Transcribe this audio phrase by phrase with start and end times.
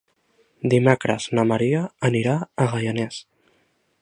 [0.73, 3.25] Dimecres na Mira anirà a Gaianes.